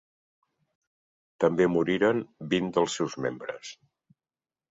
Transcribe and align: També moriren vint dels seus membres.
També 1.43 1.67
moriren 1.73 2.23
vint 2.53 2.73
dels 2.79 2.97
seus 3.01 3.17
membres. 3.27 3.75